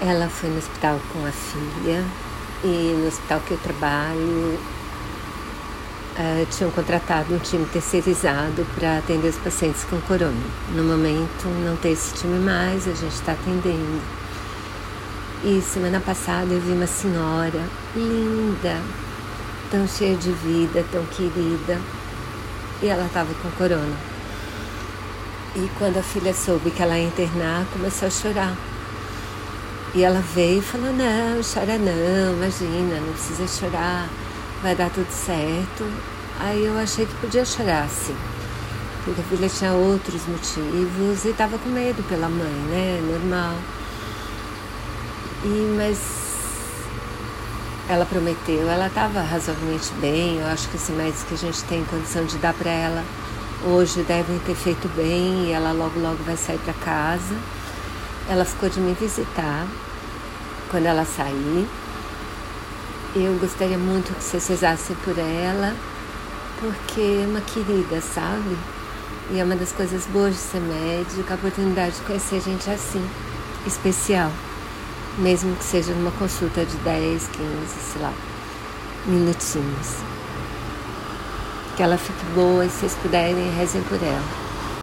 Ela 0.00 0.28
foi 0.28 0.48
no 0.48 0.56
hospital 0.56 0.98
com 1.12 1.26
a 1.26 1.30
filha 1.30 2.02
e 2.64 2.96
no 2.98 3.06
hospital 3.06 3.40
que 3.40 3.50
eu 3.50 3.58
trabalho 3.58 4.58
uh, 6.16 6.46
tinham 6.50 6.70
contratado 6.70 7.34
um 7.34 7.38
time 7.38 7.66
terceirizado 7.66 8.66
para 8.74 8.98
atender 8.98 9.28
os 9.28 9.36
pacientes 9.36 9.84
com 9.84 10.00
corona. 10.00 10.40
No 10.74 10.84
momento 10.84 11.46
não 11.64 11.76
tem 11.76 11.92
esse 11.92 12.14
time 12.14 12.38
mais, 12.38 12.88
a 12.88 12.94
gente 12.94 13.12
está 13.12 13.32
atendendo. 13.32 14.00
E 15.44 15.60
semana 15.60 16.00
passada 16.00 16.52
eu 16.52 16.60
vi 16.60 16.72
uma 16.72 16.86
senhora 16.86 17.62
linda, 17.94 18.80
tão 19.70 19.86
cheia 19.86 20.16
de 20.16 20.32
vida, 20.32 20.84
tão 20.90 21.04
querida, 21.06 21.78
e 22.82 22.86
ela 22.86 23.04
estava 23.04 23.32
com 23.34 23.50
corona. 23.50 23.96
E 25.56 25.68
quando 25.78 25.98
a 25.98 26.02
filha 26.02 26.32
soube 26.32 26.70
que 26.70 26.82
ela 26.82 26.98
ia 26.98 27.06
internar, 27.06 27.66
começou 27.72 28.08
a 28.08 28.10
chorar. 28.10 28.56
E 29.94 30.04
ela 30.04 30.20
veio 30.20 30.60
e 30.60 30.62
falou: 30.62 30.92
Não, 30.92 31.42
chora 31.42 31.76
não, 31.76 32.34
imagina, 32.34 33.00
não 33.00 33.12
precisa 33.12 33.46
chorar, 33.48 34.08
vai 34.62 34.74
dar 34.74 34.90
tudo 34.90 35.10
certo. 35.10 35.84
Aí 36.38 36.64
eu 36.64 36.78
achei 36.78 37.06
que 37.06 37.14
podia 37.16 37.44
chorar, 37.44 37.88
sim, 37.88 38.16
porque 39.04 39.20
a 39.20 39.24
filha 39.24 39.48
tinha 39.48 39.72
outros 39.72 40.22
motivos 40.26 41.24
e 41.24 41.28
estava 41.28 41.58
com 41.58 41.68
medo 41.68 42.02
pela 42.08 42.28
mãe, 42.28 42.52
né? 42.70 43.00
Normal. 43.12 43.56
E, 45.44 45.74
mas 45.76 45.98
ela 47.88 48.06
prometeu, 48.06 48.70
ela 48.70 48.86
estava 48.86 49.20
razoavelmente 49.20 49.92
bem, 50.00 50.38
eu 50.38 50.46
acho 50.46 50.68
que 50.68 50.76
os 50.76 50.86
remédios 50.86 51.24
que 51.24 51.34
a 51.34 51.36
gente 51.36 51.64
tem 51.64 51.84
condição 51.84 52.24
de 52.24 52.38
dar 52.38 52.54
para 52.54 52.70
ela 52.70 53.04
hoje 53.64 54.02
devem 54.02 54.38
ter 54.40 54.54
feito 54.54 54.88
bem 54.94 55.46
e 55.46 55.52
ela 55.52 55.72
logo 55.72 55.98
logo 55.98 56.22
vai 56.24 56.36
sair 56.36 56.58
para 56.58 56.72
casa. 56.74 57.34
Ela 58.28 58.44
ficou 58.44 58.68
de 58.68 58.80
me 58.80 58.94
visitar 58.94 59.66
quando 60.70 60.86
ela 60.86 61.04
sair. 61.04 61.68
Eu 63.14 63.36
gostaria 63.40 63.76
muito 63.76 64.14
que 64.14 64.22
vocês 64.22 64.46
rezassem 64.46 64.94
por 65.04 65.18
ela, 65.18 65.74
porque 66.60 67.00
é 67.00 67.26
uma 67.26 67.40
querida, 67.40 68.00
sabe? 68.00 68.56
E 69.32 69.38
é 69.38 69.44
uma 69.44 69.56
das 69.56 69.72
coisas 69.72 70.06
boas 70.06 70.34
de 70.34 70.40
ser 70.40 70.60
médica, 70.60 71.34
a 71.34 71.36
oportunidade 71.36 71.96
de 71.96 72.02
conhecer 72.02 72.40
gente 72.40 72.70
assim, 72.70 73.04
especial. 73.66 74.30
Mesmo 75.18 75.56
que 75.56 75.64
seja 75.64 75.92
numa 75.92 76.12
consulta 76.12 76.64
de 76.64 76.76
10, 76.76 77.28
15, 77.28 77.48
sei 77.92 78.02
lá, 78.02 78.12
minutinhos. 79.06 79.96
Que 81.76 81.82
ela 81.82 81.98
fique 81.98 82.24
boa 82.34 82.64
e 82.64 82.70
se 82.70 82.78
vocês 82.78 82.94
puderem, 83.02 83.50
rezem 83.56 83.82
por 83.82 84.00
ela. 84.02 84.49